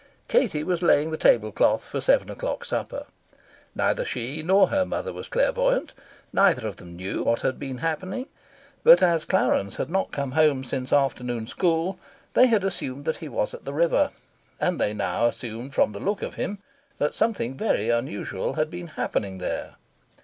Katie 0.27 0.63
was 0.63 0.81
laying 0.81 1.11
the 1.11 1.15
table 1.15 1.51
cloth 1.51 1.85
for 1.85 2.01
seven 2.01 2.31
o'clock 2.31 2.65
supper. 2.65 3.05
Neither 3.75 4.03
she 4.03 4.41
nor 4.41 4.69
her 4.69 4.83
mother 4.83 5.13
was 5.13 5.29
clairvoyante. 5.29 5.93
Neither 6.33 6.67
of 6.67 6.77
them 6.77 6.95
knew 6.95 7.21
what 7.21 7.41
had 7.41 7.59
been 7.59 7.77
happening. 7.77 8.25
But, 8.83 9.03
as 9.03 9.25
Clarence 9.25 9.75
had 9.75 9.91
not 9.91 10.11
come 10.11 10.31
home 10.31 10.63
since 10.63 10.91
afternoon 10.91 11.45
school, 11.45 11.99
they 12.33 12.47
had 12.47 12.63
assumed 12.63 13.05
that 13.05 13.17
he 13.17 13.29
was 13.29 13.53
at 13.53 13.63
the 13.63 13.75
river; 13.75 14.09
and 14.59 14.81
they 14.81 14.95
now 14.95 15.27
assumed 15.27 15.75
from 15.75 15.91
the 15.91 15.99
look 15.99 16.23
of 16.23 16.33
him 16.33 16.57
that 16.97 17.13
something 17.13 17.55
very 17.55 17.91
unusual 17.91 18.53
had 18.53 18.71
been 18.71 18.87
happening 18.97 19.37
there. 19.37 19.75